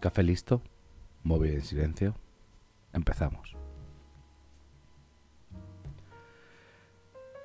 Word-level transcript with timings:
Café 0.00 0.22
listo, 0.22 0.62
móvil 1.22 1.54
en 1.54 1.62
silencio. 1.62 2.14
Empezamos. 2.92 3.56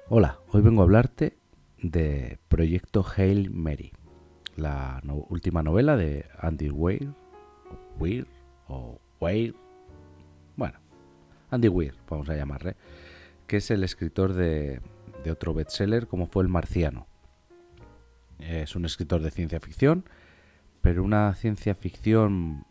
Hola, 0.10 0.40
hoy 0.50 0.62
vengo 0.62 0.82
a 0.82 0.84
hablarte 0.84 1.38
de 1.82 2.40
Proyecto 2.50 3.06
Hail 3.16 3.52
Mary, 3.52 3.94
la 4.58 5.02
última 5.30 5.64
novela 5.64 5.96
de 5.96 6.26
Andy 6.38 6.70
Weir, 6.70 7.14
Weir 7.98 8.28
o 8.68 9.00
Weir, 9.22 9.56
bueno, 10.58 10.78
Andy 11.52 11.70
Weir, 11.70 11.96
vamos 12.10 12.28
a 12.30 12.36
llamarle, 12.36 12.76
que 13.48 13.58
es 13.58 13.72
el 13.72 13.86
escritor 13.86 14.34
de, 14.34 14.82
de 15.24 15.32
otro 15.32 15.54
bestseller 15.54 16.06
como 16.08 16.28
fue 16.28 16.44
El 16.44 16.50
Marciano. 16.50 17.08
Es 18.40 18.76
un 18.76 18.84
escritor 18.84 19.22
de 19.22 19.32
ciencia 19.32 19.62
ficción 19.62 20.04
pero 20.82 21.04
una 21.04 21.34
ciencia 21.36 21.76
ficción 21.76 22.66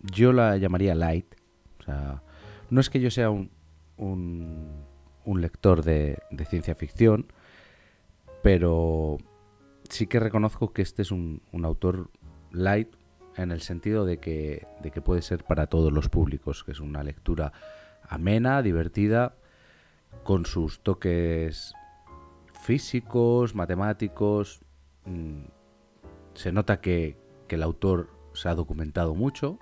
yo 0.00 0.32
la 0.32 0.56
llamaría 0.56 0.94
light. 0.94 1.34
O 1.80 1.82
sea, 1.82 2.22
no 2.70 2.80
es 2.80 2.90
que 2.90 3.00
yo 3.00 3.10
sea 3.10 3.30
un, 3.30 3.50
un, 3.96 5.40
lector 5.40 5.82
de, 5.82 6.18
ciencia 6.48 6.74
ficción, 6.74 7.32
pero 8.42 9.18
sí 9.88 10.06
que 10.06 10.20
reconozco 10.20 10.72
que 10.72 10.82
este 10.82 11.02
es 11.02 11.10
un, 11.10 11.42
un 11.52 11.64
autor 11.64 12.10
light 12.52 12.94
en 13.36 13.52
el 13.52 13.60
sentido 13.60 14.04
de 14.04 14.18
que, 14.18 14.66
de 14.82 14.90
que 14.90 15.02
puede 15.02 15.22
ser 15.22 15.44
para 15.44 15.66
todos 15.66 15.92
los 15.92 16.08
públicos, 16.08 16.64
que 16.64 16.72
es 16.72 16.80
una 16.80 17.02
lectura 17.02 17.52
amena, 18.08 18.62
divertida, 18.62 19.36
con 20.22 20.46
sus 20.46 20.80
toques 20.80 21.74
físicos, 22.62 23.54
matemáticos. 23.54 24.60
Mm, 25.04 25.44
se 26.34 26.52
nota 26.52 26.80
que, 26.80 27.16
que 27.46 27.56
el 27.56 27.62
autor 27.62 28.10
se 28.32 28.48
ha 28.48 28.54
documentado 28.54 29.14
mucho, 29.14 29.58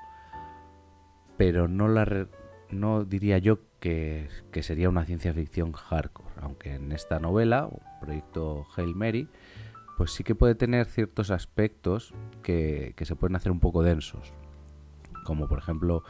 pero 1.36 1.68
no, 1.68 1.88
la 1.88 2.28
no 2.70 3.04
diría 3.04 3.38
yo 3.38 3.60
que, 3.80 4.28
sería 4.62 4.88
una 4.88 5.04
ciencia 5.04 5.32
ficción 5.34 5.72
hardcore, 5.72 6.34
aunque 6.40 6.74
en 6.74 6.92
esta 6.92 7.18
novela, 7.18 7.68
proyecto 8.00 8.66
Hail 8.76 8.94
Mary, 8.94 9.28
pues 9.96 10.12
sí 10.12 10.24
que 10.24 10.34
puede 10.34 10.54
tener 10.54 10.86
ciertos 10.86 11.30
aspectos 11.30 12.14
que, 12.42 12.94
se 12.98 13.16
pueden 13.16 13.36
hacer 13.36 13.52
un 13.52 13.60
poco 13.60 13.82
densos, 13.82 14.32
como 15.24 15.48
por 15.48 15.58
ejemplo 15.58 16.02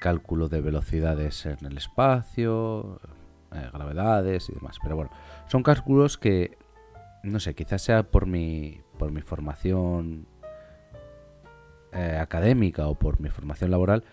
cálculo 0.00 0.48
de 0.48 0.60
velocidades 0.60 1.46
en 1.46 1.64
el 1.64 1.76
espacio, 1.76 3.00
eh, 3.52 3.68
gravedades 3.72 4.48
y 4.50 4.54
demás. 4.54 4.78
Pero 4.82 4.96
bueno, 4.96 5.10
son 5.48 5.62
cálculos 5.62 6.18
que, 6.18 6.58
no 7.22 7.40
sé, 7.40 7.54
quizás 7.54 7.82
sea 7.82 8.02
por 8.04 8.26
mi, 8.26 8.80
por 8.98 9.10
mi 9.10 9.22
formación 9.22 10.26
eh, 11.96 12.18
académica 12.18 12.88
o 12.88 12.94
por 12.94 13.20
mi 13.20 13.30
formación 13.30 13.70
laboral, 13.70 14.04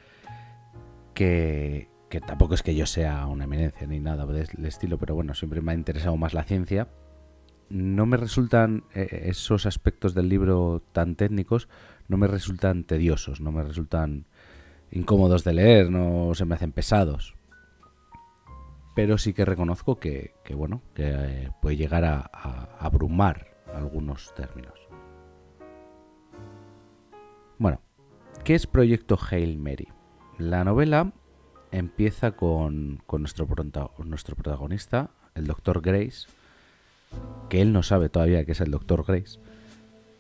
que, 1.14 1.90
tampoco 2.26 2.54
es 2.54 2.64
que 2.64 2.76
yo 2.76 2.86
sea 2.86 3.26
una 3.28 3.44
eminencia 3.44 3.86
ni 3.88 4.00
nada 4.00 4.26
del 4.26 4.66
estilo, 4.66 4.98
pero 4.98 5.16
bueno, 5.16 5.34
siempre 5.34 5.62
me 5.62 5.74
ha 5.74 5.76
interesado 5.76 6.16
más 6.16 6.34
la 6.34 6.44
ciencia. 6.44 6.88
No 7.70 8.06
me 8.06 8.18
resultan 8.18 8.84
eh, 8.94 9.24
esos 9.26 9.66
aspectos 9.66 10.14
del 10.14 10.30
libro 10.30 10.82
tan 10.92 11.16
técnicos, 11.16 11.68
no 12.08 12.18
me 12.18 12.28
resultan 12.28 12.84
tediosos, 12.84 13.42
no 13.42 13.52
me 13.52 13.64
resultan 13.64 14.28
incómodos 14.92 15.44
de 15.44 15.54
leer, 15.54 15.90
no 15.90 16.34
se 16.36 16.46
me 16.46 16.56
hacen 16.56 16.72
pesados. 16.72 17.36
Pero 18.96 19.18
sí 19.18 19.34
que 19.34 19.44
reconozco 19.44 20.00
que, 20.00 20.36
bueno, 20.56 20.82
que 20.94 21.10
eh, 21.10 21.50
puede 21.62 21.78
llegar 21.78 22.06
a 22.06 22.78
abrumar 22.80 23.48
algunos 23.74 24.34
términos. 24.36 24.83
Bueno, 27.64 27.80
¿qué 28.44 28.56
es 28.56 28.68
Proyecto 28.68 29.18
Hail 29.32 29.58
Mary? 29.58 29.88
La 30.38 30.66
novela 30.66 31.14
empieza 31.72 32.34
con, 32.34 33.02
nuestro, 33.08 33.48
protagonista, 33.48 35.12
el 35.34 35.48
Dr. 35.48 35.80
Grace, 35.80 36.28
que 37.48 37.62
él 37.62 37.72
no 37.72 37.82
sabe 37.82 38.10
todavía 38.10 38.44
que 38.44 38.52
es 38.52 38.60
el 38.60 38.70
Dr. 38.70 39.06
Grace, 39.08 39.40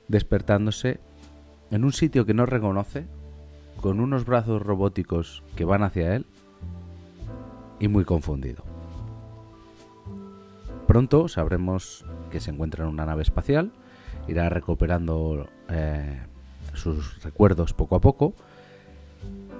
despertándose 0.07 1.01
en 1.69 1.83
un 1.83 1.91
sitio 1.91 2.25
que 2.25 2.33
no 2.33 2.45
reconoce, 2.45 3.07
con 3.81 3.99
unos 3.99 4.23
brazos 4.23 4.61
robóticos 4.61 5.43
que 5.57 5.65
van 5.65 5.83
hacia 5.83 6.15
él 6.15 6.25
y 7.77 7.89
muy 7.89 8.05
confundido. 8.05 8.63
Pronto 10.87 11.27
sabremos 11.27 12.05
que 12.31 12.39
se 12.39 12.51
encuentra 12.51 12.85
en 12.85 12.91
una 12.91 13.05
nave 13.05 13.23
espacial, 13.23 13.73
irá 14.29 14.47
recuperando 14.47 15.49
eh, 15.67 16.21
sus 16.73 17.23
recuerdos 17.23 17.73
poco 17.73 17.95
a 17.95 18.01
poco. 18.01 18.33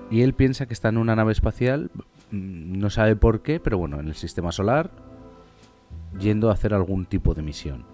Y 0.10 0.22
él 0.22 0.34
piensa 0.34 0.66
que 0.66 0.74
está 0.74 0.90
en 0.90 0.98
una 0.98 1.16
nave 1.16 1.32
espacial, 1.32 1.90
mm, 2.32 2.78
no 2.78 2.90
sabe 2.90 3.16
por 3.16 3.42
qué, 3.42 3.60
pero 3.60 3.78
bueno, 3.78 4.00
en 4.00 4.08
el 4.08 4.16
sistema 4.16 4.52
solar, 4.52 4.92
yendo 6.20 6.50
a 6.50 6.54
hacer 6.54 6.74
algún 6.74 7.06
tipo 7.06 7.34
de 7.34 7.42
misión. 7.42 7.86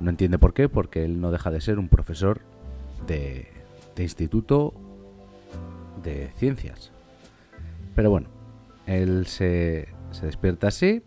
No 0.00 0.10
entiende 0.10 0.38
por 0.38 0.54
qué, 0.54 0.68
porque 0.68 1.04
él 1.04 1.20
no 1.20 1.30
deja 1.30 1.50
de 1.50 1.60
ser 1.60 1.78
un 1.78 1.88
profesor 1.88 2.40
de, 3.06 3.48
de 3.94 4.02
instituto 4.02 4.74
de 6.02 6.30
ciencias. 6.36 6.92
Pero 7.94 8.10
bueno, 8.10 8.28
él 8.86 9.26
se, 9.26 9.88
se 10.10 10.26
despierta 10.26 10.68
así, 10.68 11.02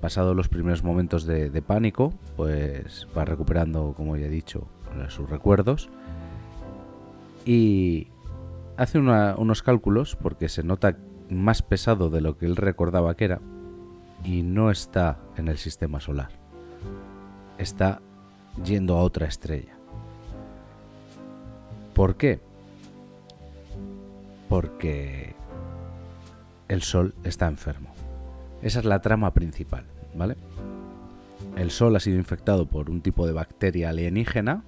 pasado 0.00 0.34
los 0.34 0.48
primeros 0.48 0.82
momentos 0.82 1.24
de, 1.24 1.50
de, 1.50 1.62
pánico, 1.62 2.12
pues 2.36 3.06
va 3.16 3.24
recuperando, 3.24 3.94
como 3.96 4.16
ya 4.16 4.26
he 4.26 4.30
dicho, 4.30 4.66
sus 5.08 5.30
recuerdos 5.30 5.88
y 7.44 8.08
hace 8.76 8.98
unos 8.98 9.62
cálculos 9.62 10.16
porque 10.16 10.48
se 10.48 10.62
nota 10.62 10.96
más 11.28 11.62
pesado 11.62 12.10
de 12.10 12.20
lo 12.20 12.36
que 12.36 12.46
él 12.46 12.56
recordaba 12.56 13.16
que 13.16 13.24
era 13.24 13.40
y 14.24 14.42
no 14.42 14.70
está 14.70 15.18
en 15.36 15.48
el 15.48 15.58
sistema 15.58 16.00
solar. 16.00 16.30
Está 17.58 18.00
yendo 18.64 18.96
a 18.96 19.02
otra 19.02 19.26
estrella. 19.26 19.74
¿Por 21.94 22.16
qué? 22.16 22.40
Porque 24.48 25.34
el 26.68 26.82
Sol 26.82 27.14
está 27.24 27.46
enfermo. 27.48 27.94
Esa 28.62 28.78
es 28.78 28.84
la 28.84 29.00
trama 29.00 29.32
principal, 29.32 29.84
¿vale? 30.14 30.36
El 31.56 31.70
Sol 31.70 31.96
ha 31.96 32.00
sido 32.00 32.18
infectado 32.18 32.66
por 32.66 32.88
un 32.88 33.00
tipo 33.02 33.26
de 33.26 33.32
bacteria 33.32 33.90
alienígena 33.90 34.64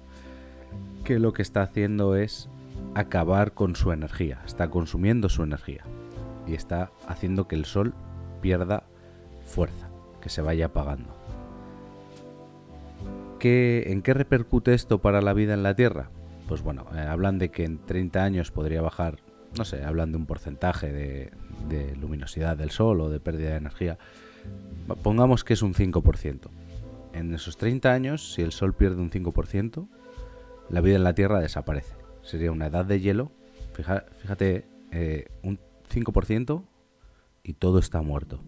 que 1.03 1.19
lo 1.19 1.33
que 1.33 1.41
está 1.41 1.61
haciendo 1.61 2.15
es 2.15 2.49
acabar 2.95 3.53
con 3.53 3.75
su 3.75 3.91
energía, 3.91 4.41
está 4.45 4.69
consumiendo 4.69 5.29
su 5.29 5.43
energía 5.43 5.83
y 6.47 6.53
está 6.53 6.91
haciendo 7.07 7.47
que 7.47 7.55
el 7.55 7.65
sol 7.65 7.93
pierda 8.41 8.83
fuerza, 9.45 9.89
que 10.21 10.29
se 10.29 10.41
vaya 10.41 10.67
apagando. 10.67 11.15
¿Qué, 13.39 13.83
¿En 13.87 14.01
qué 14.01 14.13
repercute 14.13 14.73
esto 14.73 14.99
para 14.99 15.21
la 15.21 15.33
vida 15.33 15.53
en 15.53 15.63
la 15.63 15.75
Tierra? 15.75 16.09
Pues 16.47 16.61
bueno, 16.61 16.85
eh, 16.95 16.99
hablan 16.99 17.37
de 17.37 17.49
que 17.49 17.65
en 17.65 17.79
30 17.79 18.23
años 18.23 18.51
podría 18.51 18.81
bajar, 18.81 19.17
no 19.57 19.65
sé, 19.65 19.83
hablan 19.83 20.11
de 20.11 20.17
un 20.17 20.25
porcentaje 20.25 20.91
de, 20.91 21.31
de 21.67 21.95
luminosidad 21.95 22.55
del 22.55 22.71
Sol 22.71 23.01
o 23.01 23.09
de 23.09 23.19
pérdida 23.19 23.51
de 23.51 23.57
energía. 23.57 23.97
Pongamos 25.03 25.43
que 25.43 25.53
es 25.53 25.61
un 25.61 25.73
5%. 25.73 26.49
En 27.13 27.33
esos 27.33 27.57
30 27.57 27.91
años, 27.91 28.33
si 28.33 28.41
el 28.41 28.51
Sol 28.51 28.73
pierde 28.73 29.01
un 29.01 29.09
5%, 29.09 29.87
la 30.69 30.81
vida 30.81 30.95
en 30.95 31.03
la 31.03 31.13
Tierra 31.13 31.39
desaparece 31.39 31.94
sería 32.25 32.51
una 32.51 32.67
edad 32.67 32.85
de 32.85 32.99
hielo. 32.99 33.31
Fíjate, 33.73 34.67
eh, 34.91 35.27
un 35.43 35.59
5% 35.89 36.63
y 37.43 37.53
todo 37.53 37.79
está 37.79 38.01
muerto. 38.01 38.43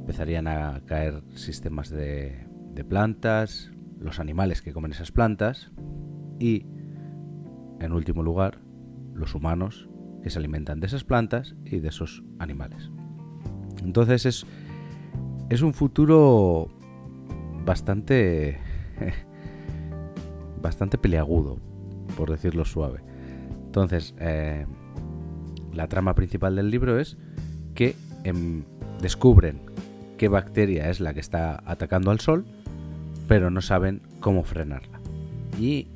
Empezarían 0.00 0.48
a 0.48 0.82
caer 0.86 1.22
sistemas 1.34 1.90
de, 1.90 2.46
de 2.72 2.84
plantas, 2.84 3.70
los 4.00 4.18
animales 4.18 4.62
que 4.62 4.72
comen 4.72 4.92
esas 4.92 5.12
plantas 5.12 5.70
y, 6.40 6.66
en 7.80 7.92
último 7.92 8.22
lugar, 8.22 8.58
los 9.14 9.34
humanos 9.34 9.88
que 10.22 10.30
se 10.30 10.38
alimentan 10.38 10.80
de 10.80 10.86
esas 10.86 11.04
plantas 11.04 11.54
y 11.64 11.80
de 11.80 11.88
esos 11.88 12.24
animales. 12.38 12.90
Entonces 13.84 14.26
es, 14.26 14.46
es 15.50 15.62
un 15.62 15.74
futuro 15.74 16.68
bastante 17.64 18.58
bastante 20.62 20.98
peleagudo 20.98 21.58
por 22.16 22.30
decirlo 22.30 22.64
suave. 22.64 23.00
Entonces, 23.66 24.14
eh, 24.18 24.66
la 25.72 25.88
trama 25.88 26.14
principal 26.14 26.56
del 26.56 26.70
libro 26.70 26.98
es 26.98 27.16
que 27.74 27.96
em, 28.24 28.64
descubren 29.00 29.60
qué 30.18 30.28
bacteria 30.28 30.90
es 30.90 31.00
la 31.00 31.14
que 31.14 31.20
está 31.20 31.62
atacando 31.66 32.10
al 32.10 32.20
sol, 32.20 32.44
pero 33.28 33.50
no 33.50 33.62
saben 33.62 34.02
cómo 34.20 34.44
frenarla. 34.44 35.00
Y 35.58 35.88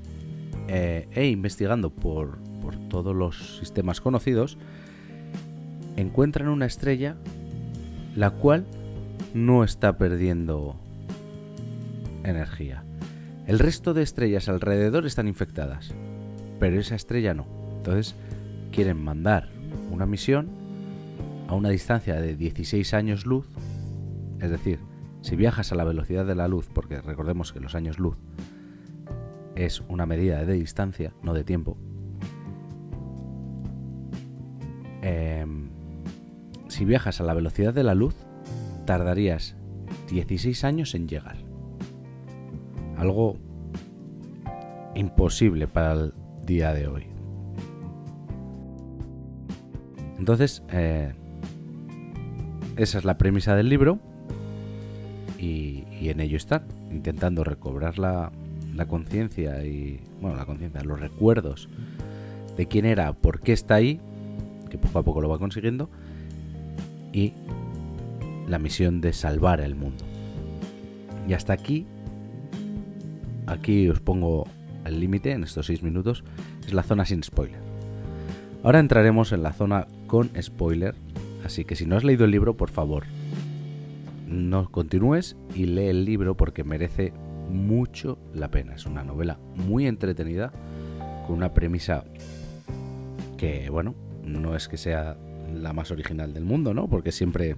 eh, 0.68 1.08
e 1.12 1.26
investigando 1.28 1.90
por, 1.90 2.38
por 2.62 2.76
todos 2.88 3.14
los 3.14 3.58
sistemas 3.58 4.00
conocidos, 4.00 4.58
encuentran 5.96 6.48
una 6.48 6.66
estrella 6.66 7.16
la 8.16 8.30
cual 8.30 8.64
no 9.34 9.62
está 9.64 9.98
perdiendo 9.98 10.76
energía. 12.24 12.85
El 13.46 13.60
resto 13.60 13.94
de 13.94 14.02
estrellas 14.02 14.48
alrededor 14.48 15.06
están 15.06 15.28
infectadas, 15.28 15.94
pero 16.58 16.80
esa 16.80 16.96
estrella 16.96 17.32
no. 17.32 17.46
Entonces 17.76 18.16
quieren 18.72 19.02
mandar 19.02 19.50
una 19.92 20.04
misión 20.04 20.48
a 21.46 21.54
una 21.54 21.68
distancia 21.68 22.20
de 22.20 22.34
16 22.34 22.92
años 22.92 23.24
luz, 23.24 23.46
es 24.40 24.50
decir, 24.50 24.80
si 25.20 25.36
viajas 25.36 25.70
a 25.70 25.76
la 25.76 25.84
velocidad 25.84 26.26
de 26.26 26.34
la 26.34 26.48
luz, 26.48 26.68
porque 26.72 27.00
recordemos 27.00 27.52
que 27.52 27.60
los 27.60 27.76
años 27.76 28.00
luz 28.00 28.16
es 29.54 29.80
una 29.88 30.06
medida 30.06 30.44
de 30.44 30.52
distancia, 30.54 31.14
no 31.22 31.32
de 31.32 31.44
tiempo, 31.44 31.78
em, 35.02 35.70
si 36.66 36.84
viajas 36.84 37.20
a 37.20 37.24
la 37.24 37.32
velocidad 37.32 37.72
de 37.72 37.84
la 37.84 37.94
luz, 37.94 38.16
tardarías 38.86 39.54
16 40.08 40.64
años 40.64 40.96
en 40.96 41.06
llegar. 41.06 41.45
Algo 42.96 43.36
imposible 44.94 45.66
para 45.66 45.92
el 45.92 46.14
día 46.44 46.72
de 46.72 46.86
hoy. 46.86 47.06
Entonces, 50.18 50.62
eh, 50.70 51.12
esa 52.76 52.98
es 52.98 53.04
la 53.04 53.18
premisa 53.18 53.54
del 53.54 53.68
libro 53.68 53.98
y, 55.38 55.84
en 56.08 56.20
ello 56.20 56.36
están, 56.36 56.62
intentando 56.90 57.42
recobrar 57.42 57.98
la, 57.98 58.32
la 58.74 58.86
conciencia 58.86 59.64
y, 59.64 60.00
bueno, 60.20 60.36
la 60.36 60.46
conciencia, 60.46 60.82
los 60.82 61.00
recuerdos 61.00 61.68
de 62.56 62.66
quién 62.66 62.86
era, 62.86 63.12
por 63.12 63.40
qué 63.40 63.52
está 63.52 63.74
ahí, 63.74 64.00
que 64.70 64.78
poco 64.78 64.98
a 64.98 65.02
poco 65.02 65.20
lo 65.20 65.28
va 65.28 65.38
consiguiendo, 65.38 65.90
y 67.12 67.32
la 68.46 68.58
misión 68.58 69.00
de 69.00 69.12
salvar 69.12 69.60
el 69.60 69.74
mundo. 69.74 70.04
Y 71.28 71.34
hasta 71.34 71.52
aquí, 71.52 71.86
aquí 73.46 73.88
os 73.88 74.00
pongo 74.00 74.46
el 74.84 75.00
límite 75.00 75.32
en 75.32 75.44
estos 75.44 75.66
6 75.66 75.82
minutos, 75.82 76.24
es 76.66 76.72
la 76.72 76.82
zona 76.82 77.04
sin 77.04 77.22
spoiler. 77.22 77.60
Ahora 78.62 78.80
entraremos 78.80 79.32
en 79.32 79.42
la 79.42 79.52
zona 79.52 79.86
con 80.06 80.30
spoiler, 80.40 80.94
así 81.44 81.64
que 81.64 81.76
si 81.76 81.86
no 81.86 81.96
has 81.96 82.04
leído 82.04 82.24
el 82.24 82.30
libro, 82.30 82.56
por 82.56 82.70
favor, 82.70 83.04
no 84.26 84.70
continúes 84.70 85.36
y 85.54 85.66
lee 85.66 85.86
el 85.88 86.04
libro 86.04 86.36
porque 86.36 86.64
merece 86.64 87.12
mucho 87.50 88.18
la 88.34 88.50
pena. 88.50 88.74
Es 88.74 88.86
una 88.86 89.04
novela 89.04 89.38
muy 89.54 89.86
entretenida, 89.86 90.52
con 91.26 91.36
una 91.36 91.54
premisa 91.54 92.04
que, 93.36 93.70
bueno, 93.70 93.94
no 94.24 94.56
es 94.56 94.68
que 94.68 94.76
sea 94.76 95.16
la 95.54 95.72
más 95.72 95.90
original 95.90 96.34
del 96.34 96.44
mundo, 96.44 96.74
¿no? 96.74 96.88
Porque 96.88 97.12
siempre 97.12 97.56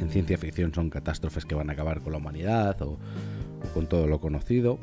en 0.00 0.08
ciencia 0.08 0.38
ficción 0.38 0.72
son 0.72 0.90
catástrofes 0.90 1.44
que 1.44 1.54
van 1.54 1.70
a 1.70 1.74
acabar 1.74 2.00
con 2.00 2.12
la 2.12 2.18
humanidad 2.18 2.80
o, 2.82 2.98
con 3.72 3.86
todo 3.86 4.06
lo 4.06 4.20
conocido. 4.20 4.78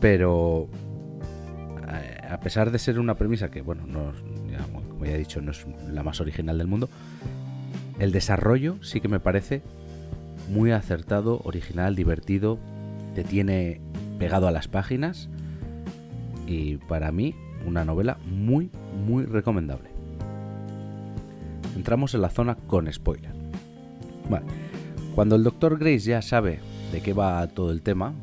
Pero 0.00 0.68
eh, 1.92 2.18
a 2.28 2.40
pesar 2.40 2.70
de 2.70 2.78
ser 2.78 2.98
una 2.98 3.14
premisa 3.14 3.50
que, 3.50 3.62
bueno, 3.62 3.86
no, 3.86 4.12
como 4.88 5.04
ya 5.04 5.12
he 5.12 5.18
dicho, 5.18 5.40
no 5.40 5.52
es 5.52 5.66
la 5.90 6.02
más 6.02 6.20
original 6.20 6.58
del 6.58 6.66
mundo, 6.66 6.88
el 7.98 8.12
desarrollo 8.12 8.82
sí 8.82 9.00
que 9.00 9.08
me 9.08 9.20
parece 9.20 9.62
muy 10.48 10.72
acertado, 10.72 11.40
original, 11.44 11.94
divertido, 11.94 12.58
te 13.14 13.24
tiene 13.24 13.80
pegado 14.18 14.48
a 14.48 14.50
las 14.50 14.68
páginas 14.68 15.28
y 16.46 16.76
para 16.76 17.12
mí 17.12 17.34
una 17.66 17.84
novela 17.84 18.18
muy, 18.26 18.70
muy 19.06 19.24
recomendable. 19.24 19.90
Entramos 21.76 22.14
en 22.14 22.22
la 22.22 22.30
zona 22.30 22.56
con 22.56 22.92
spoiler. 22.92 23.32
Cuando 25.14 25.36
el 25.36 25.44
doctor 25.44 25.78
Grace 25.78 26.00
ya 26.00 26.22
sabe 26.22 26.60
de 26.92 27.00
qué 27.00 27.12
va 27.12 27.46
todo 27.48 27.70
el 27.70 27.82
tema, 27.82 28.14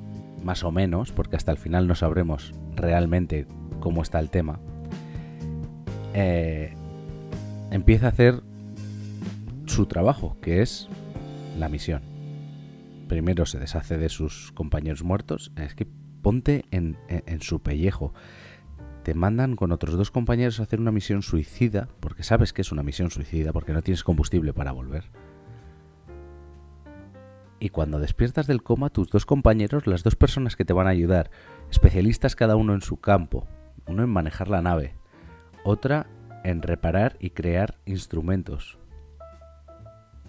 más 0.43 0.63
o 0.63 0.71
menos, 0.71 1.11
porque 1.11 1.35
hasta 1.35 1.51
el 1.51 1.57
final 1.57 1.87
no 1.87 1.95
sabremos 1.95 2.53
realmente 2.75 3.47
cómo 3.79 4.01
está 4.01 4.19
el 4.19 4.29
tema, 4.29 4.59
eh, 6.13 6.73
empieza 7.71 8.07
a 8.07 8.09
hacer 8.09 8.41
su 9.65 9.85
trabajo, 9.85 10.37
que 10.41 10.61
es 10.61 10.89
la 11.57 11.69
misión. 11.69 12.01
Primero 13.07 13.45
se 13.45 13.59
deshace 13.59 13.97
de 13.97 14.09
sus 14.09 14.51
compañeros 14.51 15.03
muertos. 15.03 15.51
Es 15.55 15.75
que 15.75 15.87
ponte 16.21 16.65
en, 16.71 16.97
en 17.07 17.41
su 17.41 17.61
pellejo. 17.61 18.13
Te 19.03 19.13
mandan 19.13 19.55
con 19.55 19.71
otros 19.71 19.95
dos 19.95 20.11
compañeros 20.11 20.59
a 20.59 20.63
hacer 20.63 20.81
una 20.81 20.91
misión 20.91 21.21
suicida, 21.21 21.87
porque 22.01 22.23
sabes 22.23 22.51
que 22.51 22.61
es 22.61 22.71
una 22.71 22.83
misión 22.83 23.11
suicida, 23.11 23.53
porque 23.53 23.71
no 23.71 23.81
tienes 23.81 24.03
combustible 24.03 24.53
para 24.53 24.73
volver 24.73 25.05
y 27.59 27.69
cuando 27.69 27.99
despiertas 27.99 28.47
del 28.47 28.63
coma, 28.63 28.89
tus 28.89 29.09
dos 29.09 29.25
compañeros, 29.25 29.87
las 29.87 30.03
dos 30.03 30.15
personas 30.15 30.55
que 30.55 30.65
te 30.65 30.73
van 30.73 30.87
a 30.87 30.91
ayudar, 30.91 31.31
especialistas 31.71 32.35
cada 32.35 32.55
uno 32.55 32.73
en 32.73 32.81
su 32.81 32.97
campo, 32.97 33.47
uno 33.87 34.03
en 34.03 34.09
manejar 34.09 34.47
la 34.47 34.61
nave, 34.61 34.95
otra 35.63 36.07
en 36.43 36.61
reparar 36.61 37.17
y 37.19 37.31
crear 37.31 37.77
instrumentos, 37.85 38.77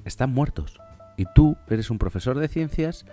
están 0.04 0.32
muertos. 0.32 0.80
Y 1.16 1.26
tú 1.34 1.56
eres 1.68 1.90
un 1.90 1.98
profesor 1.98 2.38
de 2.38 2.48
ciencias 2.48 3.04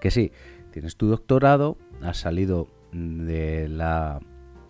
que 0.00 0.10
sí, 0.10 0.32
tienes 0.70 0.96
tu 0.96 1.08
doctorado, 1.08 1.76
has 2.02 2.18
salido 2.18 2.68
de 2.92 3.68
la, 3.68 4.20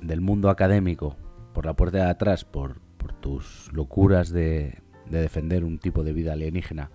del 0.01 0.21
mundo 0.21 0.49
académico 0.49 1.17
por 1.53 1.67
la 1.67 1.75
puerta 1.75 1.99
de 1.99 2.11
atrás 2.11 2.45
por, 2.45 2.81
por 2.97 3.13
tus 3.13 3.71
locuras 3.73 4.31
de, 4.31 4.79
de 5.11 5.21
defender 5.21 5.65
un 5.65 5.79
tipo 5.79 6.05
de 6.05 6.13
vida 6.13 6.33
alienígena 6.33 6.91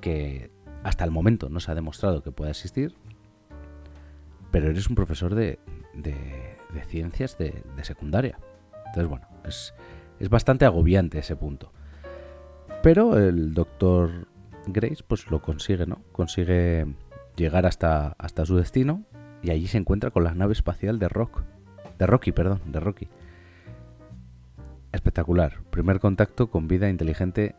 que 0.00 0.50
hasta 0.82 1.04
el 1.04 1.10
momento 1.10 1.48
no 1.48 1.60
se 1.60 1.70
ha 1.70 1.74
demostrado 1.74 2.22
que 2.22 2.32
pueda 2.32 2.50
existir, 2.50 2.94
pero 4.50 4.68
eres 4.70 4.88
un 4.88 4.94
profesor 4.94 5.34
de, 5.34 5.58
de, 5.94 6.84
ciencias 6.86 7.38
de, 7.38 7.62
secundaria. 7.82 8.38
Entonces, 8.86 9.08
bueno, 9.08 9.26
es, 9.44 9.74
es 10.18 10.28
bastante 10.28 10.64
agobiante 10.64 11.18
ese 11.18 11.36
punto. 11.36 11.72
Pero 12.82 13.16
el 13.16 13.54
doctor 13.54 14.28
Grace 14.66 15.02
pues 15.06 15.30
lo 15.30 15.40
consigue, 15.40 15.86
¿no? 15.86 16.02
Consigue 16.12 16.86
llegar 17.36 17.64
hasta, 17.66 18.14
hasta 18.18 18.44
su 18.44 18.56
destino 18.56 19.04
y 19.42 19.50
allí 19.50 19.66
se 19.66 19.78
encuentra 19.78 20.10
con 20.10 20.24
la 20.24 20.34
nave 20.34 20.52
espacial 20.52 20.98
de 20.98 21.08
Rock. 21.08 21.42
De 21.98 22.06
Rocky, 22.06 22.32
perdón, 22.32 22.60
de 22.66 22.80
Rocky. 22.80 23.08
Espectacular. 24.92 25.62
Primer 25.70 26.00
contacto 26.00 26.50
con 26.50 26.68
vida 26.68 26.88
inteligente 26.88 27.54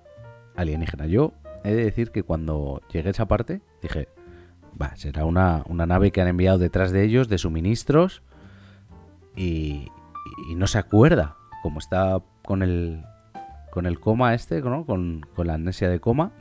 alienígena. 0.56 1.08
Yo 1.08 1.34
he 1.64 1.74
de 1.74 1.84
decir 1.86 2.12
que 2.12 2.24
cuando 2.24 2.82
llegué 2.92 3.10
a 3.10 3.12
esa 3.12 3.28
parte, 3.28 3.62
dije, 3.82 4.10
va, 4.80 4.96
será 4.96 5.26
una, 5.26 5.64
nave 5.70 6.12
que 6.12 6.22
han 6.22 6.28
enviado 6.28 6.58
detrás 6.58 6.92
de 6.92 7.04
ellos 7.04 7.30
de 7.30 7.38
suministros 7.38 8.24
y, 9.36 9.88
no 10.56 10.68
se 10.68 10.78
acuerda, 10.78 11.36
como 11.62 11.80
está 11.80 12.22
con 12.44 12.64
el, 12.64 13.04
con 13.72 13.86
el 13.86 14.00
coma 14.00 14.34
este, 14.34 14.62
¿no? 14.62 14.86
con, 14.86 15.26
la 15.38 15.56
amnesia 15.56 15.90
de 15.90 16.00
coma, 16.00 16.32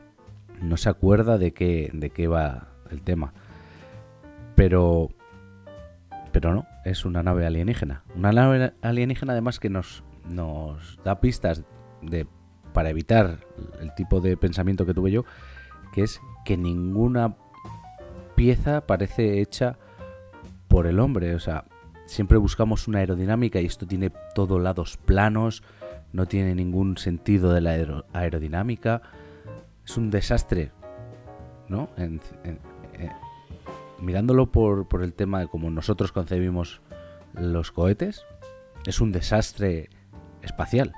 no 0.60 0.76
se 0.76 0.88
acuerda 0.88 1.38
de 1.38 1.52
qué, 1.52 1.90
de 1.92 2.10
qué 2.10 2.28
va 2.28 2.68
el 2.90 3.02
tema. 3.02 3.32
Pero, 4.54 5.08
pero 6.30 6.54
no, 6.54 6.66
es 6.84 7.04
una 7.04 7.22
nave 7.22 7.46
alienígena. 7.46 8.04
Una 8.14 8.32
nave 8.32 8.72
alienígena 8.82 9.32
además 9.32 9.58
que 9.58 9.70
nos, 9.70 10.04
nos 10.28 10.98
da 11.04 11.20
pistas 11.20 11.64
de 12.02 12.26
para 12.72 12.90
evitar 12.90 13.38
el 13.82 13.94
tipo 13.94 14.20
de 14.20 14.36
pensamiento 14.36 14.86
que 14.86 14.94
tuve 14.94 15.10
yo, 15.10 15.24
que 15.92 16.02
es 16.02 16.20
que 16.44 16.56
ninguna 16.56 17.36
pieza 18.34 18.86
parece 18.86 19.40
hecha 19.40 19.78
por 20.68 20.86
el 20.86 20.98
hombre. 21.00 21.34
O 21.34 21.40
sea, 21.40 21.64
siempre 22.06 22.38
buscamos 22.38 22.88
una 22.88 23.00
aerodinámica 23.00 23.60
y 23.60 23.66
esto 23.66 23.86
tiene 23.86 24.10
todos 24.34 24.60
lados 24.60 24.96
planos, 24.96 25.62
no 26.12 26.26
tiene 26.26 26.54
ningún 26.54 26.96
sentido 26.96 27.52
de 27.52 27.60
la 27.60 28.02
aerodinámica. 28.12 29.02
Es 29.84 29.96
un 29.96 30.10
desastre, 30.10 30.72
¿no? 31.68 31.90
mirándolo 34.00 34.50
por, 34.50 34.88
por 34.88 35.02
el 35.02 35.14
tema 35.14 35.40
de 35.40 35.46
cómo 35.46 35.70
nosotros 35.70 36.10
concebimos 36.10 36.80
los 37.34 37.70
cohetes, 37.70 38.24
es 38.84 39.00
un 39.00 39.12
desastre 39.12 39.90
espacial. 40.42 40.92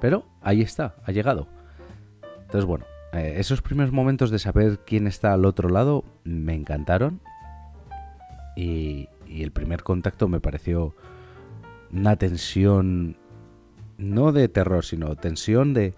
Pero 0.00 0.26
ahí 0.42 0.62
está, 0.62 0.96
ha 1.04 1.12
llegado. 1.12 1.48
Entonces, 2.48 2.64
bueno, 2.64 2.86
eh, 3.12 3.34
esos 3.36 3.60
primeros 3.60 3.92
momentos 3.92 4.30
de 4.30 4.38
saber 4.38 4.80
quién 4.86 5.06
está 5.06 5.34
al 5.34 5.44
otro 5.44 5.68
lado 5.68 6.02
me 6.24 6.54
encantaron. 6.54 7.20
Y, 8.56 9.10
el 9.28 9.52
primer 9.52 9.82
contacto 9.82 10.26
me 10.28 10.40
pareció 10.40 10.94
una 11.92 12.16
tensión, 12.16 13.18
no 13.98 14.32
de 14.32 14.48
terror, 14.48 14.82
sino 14.82 15.14
tensión 15.16 15.74
de 15.74 15.92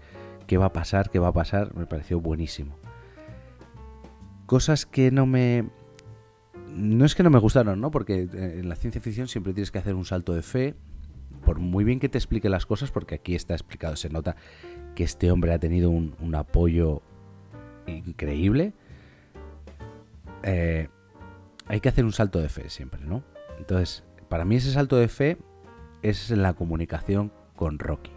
qué 0.45 0.57
va 0.57 0.65
a 0.65 0.73
pasar, 0.73 1.09
qué 1.09 1.19
va 1.19 1.29
a 1.29 1.33
pasar, 1.33 1.73
me 1.73 1.85
pareció 1.85 2.19
buenísimo. 2.19 2.75
Cosas 4.45 4.85
que 4.85 5.09
no 5.09 5.25
me... 5.25 5.69
No 6.67 7.05
es 7.05 7.15
que 7.15 7.23
no 7.23 7.29
me 7.29 7.39
gustaron, 7.39 7.79
¿no? 7.79 7.91
Porque 7.91 8.23
eh, 8.23 8.59
en 8.59 8.67
la 8.67 8.75
ciencia 8.75 8.99
ficción 8.99 9.29
siempre 9.29 9.53
tienes 9.53 9.71
que 9.71 9.79
hacer 9.79 9.95
un 9.95 10.03
salto 10.03 10.33
de 10.33 10.41
fe, 10.41 10.75
por 11.45 11.59
muy 11.59 11.85
bien 11.85 12.01
que 12.01 12.09
te 12.09 12.17
explique 12.17 12.49
las 12.49 12.65
cosas, 12.65 12.91
porque 12.91 13.15
aquí 13.15 13.35
está 13.35 13.53
explicado, 13.53 13.95
se 13.95 14.09
nota 14.09 14.35
que 14.95 15.03
este 15.03 15.31
hombre 15.31 15.53
ha 15.53 15.59
tenido 15.59 15.89
un, 15.89 16.35
apoyo 16.35 17.01
increíble, 17.87 18.73
eh, 20.43 20.89
hay 21.67 21.79
que 21.79 21.89
hacer 21.89 22.05
un 22.05 22.13
salto 22.13 22.39
de 22.39 22.49
fe 22.49 22.69
siempre, 22.69 23.01
¿no? 23.01 23.23
Entonces, 23.57 24.03
para 24.29 24.45
mí 24.45 24.55
ese 24.55 24.71
salto 24.71 24.97
de 24.97 25.07
fe 25.07 25.37
es 26.01 26.29
la 26.31 26.53
comunicación 26.53 27.31
con 27.55 27.79
Rocky. 27.79 28.11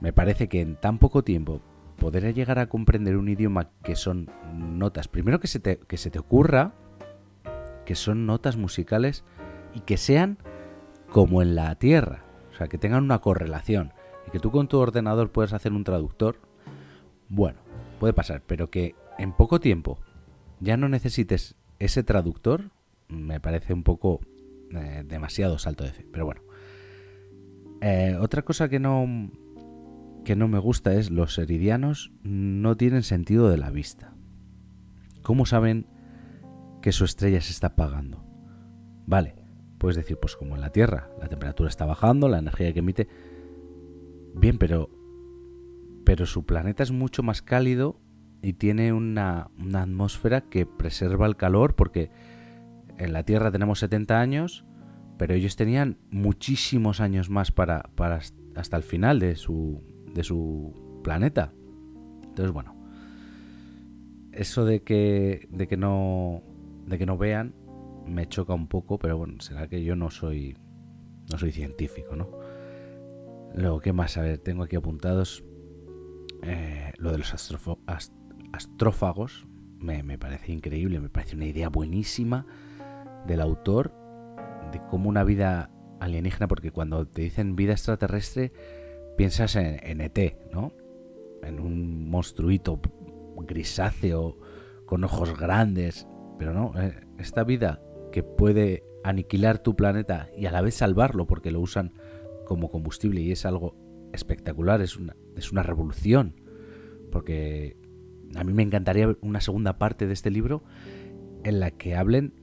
Me 0.00 0.12
parece 0.12 0.48
que 0.48 0.60
en 0.60 0.76
tan 0.76 0.98
poco 0.98 1.22
tiempo 1.22 1.60
poder 1.98 2.34
llegar 2.34 2.58
a 2.58 2.68
comprender 2.68 3.16
un 3.16 3.28
idioma 3.28 3.70
que 3.82 3.96
son 3.96 4.30
notas, 4.52 5.08
primero 5.08 5.40
que 5.40 5.46
se 5.46 5.60
te, 5.60 5.78
que 5.78 5.96
se 5.96 6.10
te 6.10 6.18
ocurra 6.18 6.74
que 7.84 7.94
son 7.94 8.26
notas 8.26 8.56
musicales 8.56 9.24
y 9.74 9.80
que 9.80 9.96
sean 9.96 10.38
como 11.10 11.42
en 11.42 11.54
la 11.54 11.74
Tierra, 11.76 12.24
o 12.52 12.56
sea, 12.56 12.68
que 12.68 12.78
tengan 12.78 13.04
una 13.04 13.20
correlación 13.20 13.92
y 14.26 14.30
que 14.30 14.40
tú 14.40 14.50
con 14.50 14.68
tu 14.68 14.78
ordenador 14.78 15.30
puedas 15.30 15.52
hacer 15.52 15.72
un 15.72 15.84
traductor, 15.84 16.40
bueno, 17.28 17.60
puede 18.00 18.12
pasar, 18.12 18.42
pero 18.46 18.70
que 18.70 18.94
en 19.18 19.32
poco 19.32 19.60
tiempo 19.60 19.98
ya 20.60 20.76
no 20.76 20.88
necesites 20.88 21.56
ese 21.78 22.02
traductor, 22.02 22.70
me 23.08 23.40
parece 23.40 23.74
un 23.74 23.82
poco 23.82 24.20
eh, 24.70 25.04
demasiado 25.06 25.58
salto 25.58 25.84
de 25.84 25.92
fe, 25.92 26.06
pero 26.10 26.24
bueno. 26.24 26.42
Eh, 27.80 28.16
otra 28.18 28.42
cosa 28.42 28.68
que 28.68 28.80
no 28.80 29.30
que 30.24 30.36
no 30.36 30.48
me 30.48 30.58
gusta 30.58 30.94
es 30.94 31.10
los 31.10 31.38
eridianos 31.38 32.10
no 32.22 32.76
tienen 32.76 33.02
sentido 33.02 33.50
de 33.50 33.58
la 33.58 33.70
vista. 33.70 34.14
¿Cómo 35.22 35.46
saben 35.46 35.86
que 36.80 36.92
su 36.92 37.04
estrella 37.04 37.40
se 37.42 37.52
está 37.52 37.68
apagando? 37.68 38.24
Vale, 39.06 39.36
puedes 39.78 39.96
decir, 39.96 40.18
pues 40.18 40.34
como 40.34 40.54
en 40.54 40.62
la 40.62 40.70
Tierra, 40.70 41.10
la 41.20 41.28
temperatura 41.28 41.68
está 41.68 41.84
bajando, 41.84 42.28
la 42.28 42.38
energía 42.38 42.72
que 42.72 42.78
emite. 42.78 43.08
Bien, 44.34 44.58
pero. 44.58 44.90
Su 46.26 46.44
planeta 46.44 46.82
es 46.82 46.92
mucho 46.92 47.22
más 47.22 47.40
cálido 47.42 47.98
y 48.42 48.52
tiene 48.52 48.92
una, 48.92 49.50
una 49.58 49.82
atmósfera 49.82 50.42
que 50.42 50.66
preserva 50.66 51.26
el 51.26 51.34
calor 51.34 51.74
porque 51.74 52.10
en 52.98 53.12
la 53.12 53.24
Tierra 53.24 53.50
tenemos 53.50 53.78
70 53.80 54.20
años, 54.20 54.64
pero 55.16 55.34
ellos 55.34 55.56
tenían 55.56 55.98
muchísimos 56.10 57.00
años 57.00 57.30
más 57.30 57.52
para, 57.52 57.90
para 57.94 58.20
hasta 58.54 58.76
el 58.76 58.82
final 58.82 59.18
de 59.18 59.36
su, 59.36 59.82
de 60.14 60.22
su 60.24 61.00
planeta. 61.02 61.52
Entonces, 62.22 62.52
bueno, 62.52 62.76
eso 64.32 64.64
de 64.64 64.82
que, 64.82 65.48
de 65.50 65.66
que 65.66 65.76
no, 65.76 66.42
de 66.86 66.98
que 66.98 67.06
no 67.06 67.16
vean 67.16 67.54
me 68.06 68.28
choca 68.28 68.52
un 68.54 68.68
poco, 68.68 68.98
pero 68.98 69.16
bueno, 69.16 69.40
será 69.40 69.68
que 69.68 69.82
yo 69.82 69.96
no 69.96 70.10
soy, 70.10 70.56
no 71.30 71.38
soy 71.38 71.52
científico, 71.52 72.16
¿no? 72.16 72.43
Luego, 73.54 73.80
¿qué 73.80 73.92
más? 73.92 74.16
A 74.16 74.22
ver, 74.22 74.38
tengo 74.38 74.64
aquí 74.64 74.76
apuntados 74.76 75.44
eh, 76.42 76.92
lo 76.98 77.12
de 77.12 77.18
los 77.18 77.32
astrófagos. 78.52 79.46
Me, 79.78 80.02
me 80.02 80.18
parece 80.18 80.52
increíble, 80.52 80.98
me 81.00 81.08
parece 81.08 81.36
una 81.36 81.46
idea 81.46 81.68
buenísima 81.68 82.46
del 83.26 83.40
autor 83.40 83.94
de 84.72 84.80
cómo 84.90 85.08
una 85.08 85.24
vida 85.24 85.70
alienígena, 86.00 86.48
porque 86.48 86.70
cuando 86.70 87.06
te 87.06 87.22
dicen 87.22 87.56
vida 87.56 87.72
extraterrestre, 87.72 88.52
piensas 89.16 89.56
en, 89.56 90.00
ET, 90.00 90.36
¿no? 90.52 90.72
En 91.42 91.60
un 91.60 92.08
monstruito 92.08 92.80
grisáceo 93.36 94.38
con 94.86 95.04
ojos 95.04 95.38
grandes, 95.38 96.06
pero 96.38 96.52
no, 96.52 96.72
eh, 96.80 97.06
esta 97.18 97.44
vida 97.44 97.80
que 98.12 98.22
puede 98.22 98.84
aniquilar 99.02 99.58
tu 99.58 99.76
planeta 99.76 100.28
y 100.36 100.46
a 100.46 100.50
la 100.50 100.62
vez 100.62 100.74
salvarlo 100.74 101.26
porque 101.26 101.50
lo 101.50 101.60
usan 101.60 101.92
como 102.44 102.70
combustible 102.70 103.20
y 103.20 103.32
es 103.32 103.46
algo 103.46 103.76
espectacular, 104.12 104.80
es 104.80 104.96
una, 104.96 105.16
es 105.36 105.52
una 105.52 105.62
revolución, 105.62 106.40
porque 107.10 107.76
a 108.36 108.44
mí 108.44 108.52
me 108.52 108.62
encantaría 108.62 109.16
una 109.20 109.40
segunda 109.40 109.78
parte 109.78 110.06
de 110.06 110.12
este 110.12 110.30
libro 110.30 110.64
en 111.44 111.60
la 111.60 111.70
que 111.70 111.94
hablen 111.94 112.34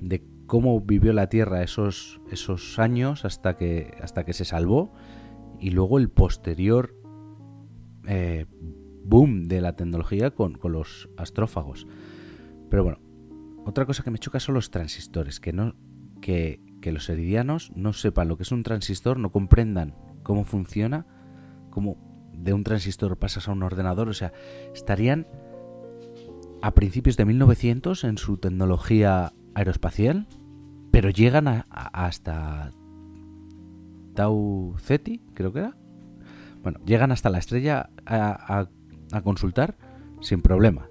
de 0.00 0.24
cómo 0.46 0.80
vivió 0.80 1.12
la 1.12 1.28
Tierra 1.28 1.62
esos, 1.62 2.20
esos 2.30 2.78
años 2.78 3.24
hasta 3.24 3.56
que, 3.56 3.94
hasta 4.02 4.24
que 4.24 4.32
se 4.32 4.44
salvó 4.44 4.92
y 5.60 5.70
luego 5.70 5.98
el 5.98 6.10
posterior 6.10 6.96
eh, 8.06 8.46
boom 9.04 9.44
de 9.44 9.60
la 9.60 9.76
tecnología 9.76 10.30
con, 10.32 10.58
los 10.62 11.08
astrófagos. 11.16 11.86
Pero 12.68 12.82
bueno, 12.82 12.98
otra 13.64 13.86
cosa 13.86 14.02
que 14.02 14.10
me 14.10 14.18
choca 14.18 14.40
son 14.40 14.54
los 14.54 14.70
transistores, 14.70 15.40
que 15.40 15.52
no 15.52 15.74
que, 16.20 16.60
que, 16.80 16.92
los 16.92 17.08
eridianos 17.08 17.72
no 17.74 17.92
sepan 17.92 18.28
lo 18.28 18.36
que 18.36 18.44
es 18.44 18.52
un 18.52 18.62
transistor, 18.62 19.18
no 19.18 19.30
comprendan 19.30 19.94
cómo 20.22 20.44
funciona, 20.44 21.06
cómo 21.70 21.96
de 22.32 22.52
un 22.52 22.64
transistor 22.64 23.18
pasas 23.18 23.48
a 23.48 23.52
un 23.52 23.62
ordenador, 23.62 24.08
o 24.08 24.14
sea, 24.14 24.32
estarían 24.74 25.26
a 26.62 26.72
principios 26.72 27.16
de 27.16 27.24
1900 27.24 28.04
en 28.04 28.18
su 28.18 28.36
tecnología 28.36 29.32
aeroespacial, 29.54 30.26
pero 30.90 31.10
llegan 31.10 31.64
hasta 31.70 32.72
Tau 34.14 34.76
Ceti, 34.78 35.22
creo 35.34 35.52
que 35.52 35.60
era. 35.60 35.76
Bueno, 36.62 36.80
llegan 36.84 37.12
hasta 37.12 37.30
la 37.30 37.38
estrella 37.38 37.90
a, 38.04 38.68
consultar 39.24 39.76
sin 40.20 40.42
problemas. 40.42 40.88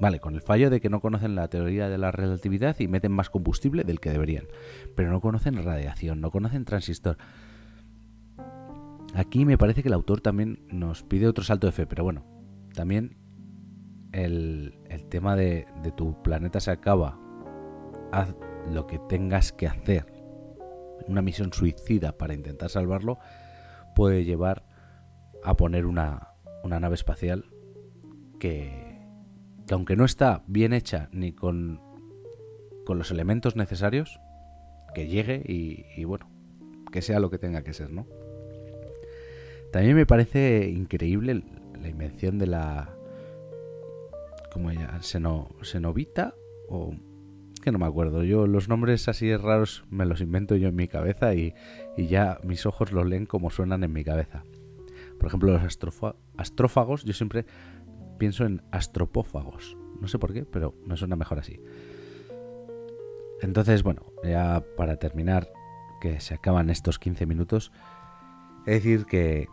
Vale, 0.00 0.20
con 0.20 0.34
el 0.34 0.42
fallo 0.42 0.70
de 0.70 0.80
que 0.80 0.90
no 0.90 1.00
conocen 1.00 1.34
la 1.34 1.48
teoría 1.48 1.88
de 1.88 1.98
la 1.98 2.12
relatividad 2.12 2.76
y 2.78 2.86
meten 2.86 3.12
más 3.12 3.30
combustible 3.30 3.84
del 3.84 4.00
que 4.00 4.10
deberían. 4.10 4.46
Pero 4.94 5.10
no 5.10 5.20
conocen 5.20 5.62
radiación, 5.62 6.20
no 6.20 6.30
conocen 6.30 6.64
transistor. 6.64 7.18
Aquí 9.14 9.44
me 9.44 9.58
parece 9.58 9.82
que 9.82 9.88
el 9.88 9.94
autor 9.94 10.20
también 10.20 10.66
nos 10.70 11.02
pide 11.02 11.26
otro 11.26 11.42
salto 11.42 11.66
de 11.66 11.72
fe, 11.72 11.86
pero 11.86 12.04
bueno, 12.04 12.24
también 12.74 13.16
el, 14.12 14.78
tema 15.08 15.34
de, 15.34 15.66
de 15.82 15.90
tu 15.90 16.22
planeta 16.22 16.60
se 16.60 16.70
acaba. 16.70 17.18
Haz 18.12 18.34
lo 18.70 18.86
que 18.86 18.98
tengas 19.08 19.52
que 19.52 19.66
hacer 19.66 20.06
una 21.06 21.22
misión 21.22 21.52
suicida 21.52 22.12
para 22.16 22.34
intentar 22.34 22.70
salvarlo 22.70 23.18
puede 23.94 24.24
llevar 24.24 24.64
a 25.42 25.56
poner 25.56 25.86
una, 25.86 26.34
nave 26.64 26.94
espacial 26.94 27.46
que, 28.38 28.87
aunque 29.74 29.96
no 29.96 30.04
está 30.04 30.42
bien 30.46 30.72
hecha 30.72 31.08
ni 31.12 31.32
con, 31.32 31.80
con 32.84 32.98
los 32.98 33.10
elementos 33.10 33.56
necesarios, 33.56 34.20
que 34.94 35.06
llegue 35.06 35.42
y, 35.46 36.04
bueno, 36.04 36.30
que 36.90 37.02
sea 37.02 37.20
lo 37.20 37.30
que 37.30 37.38
tenga 37.38 37.62
que 37.62 37.74
ser, 37.74 37.90
¿no? 37.90 38.06
También 39.72 39.94
me 39.94 40.06
parece 40.06 40.70
increíble 40.70 41.42
la 41.80 41.88
invención 41.88 42.38
de 42.38 42.46
la... 42.46 42.94
¿Cómo 44.52 44.70
ella? 44.70 45.02
Seno, 45.02 45.50
¿Senovita? 45.62 46.34
O 46.68 46.94
que 47.62 47.70
no 47.70 47.78
me 47.78 47.86
acuerdo. 47.86 48.24
Yo 48.24 48.46
los 48.46 48.68
nombres 48.68 49.08
así 49.08 49.36
raros 49.36 49.84
me 49.90 50.06
los 50.06 50.20
invento 50.20 50.56
yo 50.56 50.68
en 50.68 50.76
mi 50.76 50.88
cabeza 50.88 51.34
y, 51.34 51.54
ya 51.96 52.38
mis 52.42 52.66
ojos 52.66 52.92
los 52.92 53.06
leen 53.06 53.26
como 53.26 53.50
suenan 53.50 53.84
en 53.84 53.92
mi 53.92 54.04
cabeza. 54.04 54.44
Por 55.18 55.26
ejemplo, 55.28 55.52
los 55.52 55.62
astrófagos, 56.36 57.04
yo 57.04 57.12
siempre 57.12 57.44
pienso 58.18 58.44
en 58.44 58.62
astropófagos. 58.70 59.76
No 60.00 60.08
sé 60.08 60.18
por 60.18 60.32
qué, 60.32 60.44
pero 60.44 60.74
me 60.84 60.96
suena 60.96 61.16
mejor 61.16 61.38
así. 61.38 61.60
Entonces, 63.40 63.82
bueno, 63.82 64.12
ya 64.24 64.64
para 64.76 64.96
terminar, 64.96 65.48
que 66.00 66.20
se 66.20 66.34
acaban 66.34 66.70
estos 66.70 66.98
15 66.98 67.26
minutos, 67.26 67.72
es 68.66 68.82
decir 68.82 69.06
que, 69.06 69.48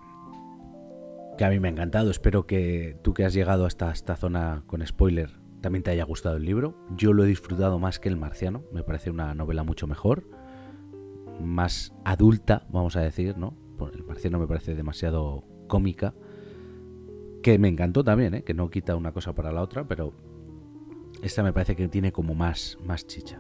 que 1.38 1.46
a 1.46 1.50
mí 1.50 1.60
me 1.60 1.68
ha 1.68 1.72
encantado. 1.72 2.12
Espero 2.12 2.46
que 2.46 2.98
tú 3.04 3.14
que 3.14 3.26
has 3.26 3.34
llegado 3.34 3.66
hasta 3.66 3.92
esta 3.92 4.16
zona 4.16 4.64
con 4.68 4.86
spoiler 4.86 5.46
también 5.66 5.82
te 5.82 5.90
haya 5.90 6.04
gustado 6.04 6.38
el 6.38 6.46
libro. 6.46 6.76
Yo 6.96 7.12
lo 7.12 7.24
he 7.24 7.28
disfrutado 7.28 7.80
más 7.80 7.98
que 7.98 8.08
El 8.08 8.18
Marciano, 8.18 8.62
me 8.72 8.84
parece 8.84 9.10
una 9.10 9.34
novela 9.34 9.64
mucho 9.64 9.88
mejor, 9.88 10.30
más 11.42 11.92
adulta, 12.04 12.68
vamos 12.70 12.96
a 12.96 13.02
decir, 13.02 13.36
¿no? 13.36 13.58
El 13.92 14.04
Marciano 14.04 14.38
me 14.38 14.46
parece 14.46 14.76
demasiado 14.76 15.44
cómica, 15.68 16.14
que 17.46 17.60
me 17.60 17.68
encantó 17.68 18.04
también, 18.04 18.34
¿eh? 18.34 18.44
que 18.44 18.56
no 18.56 18.72
quita 18.72 18.96
una 18.96 19.12
cosa 19.12 19.36
para 19.36 19.52
la 19.52 19.62
otra, 19.62 19.88
pero 19.88 20.14
esta 21.22 21.44
me 21.44 21.54
parece 21.54 21.76
que 21.76 21.88
tiene 21.88 22.12
como 22.12 22.34
más, 22.34 22.80
más 22.84 23.06
chicha. 23.06 23.40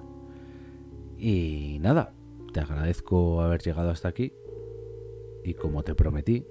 Y 1.17 1.79
nada, 1.81 2.13
te 2.53 2.59
agradezco 2.59 3.41
haber 3.41 3.63
llegado 3.63 3.89
hasta 3.89 4.07
aquí 4.07 4.31
y 5.43 5.55
como 5.55 5.81
te 5.81 5.95
prometí, 5.95 6.45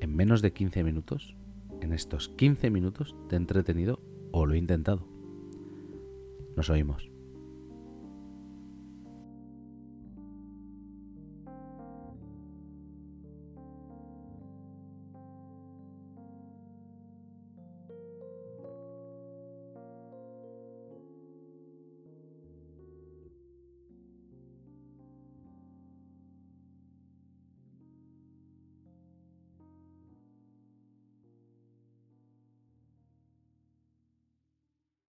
en 0.00 0.16
menos 0.16 0.42
de 0.42 0.52
15 0.52 0.82
minutos, 0.82 1.36
en 1.80 1.92
estos 1.92 2.30
15 2.30 2.70
minutos 2.70 3.14
te 3.28 3.36
he 3.36 3.38
entretenido 3.38 4.00
o 4.32 4.44
lo 4.44 4.54
he 4.54 4.58
intentado. 4.58 5.06
Nos 6.56 6.70
oímos. 6.70 7.13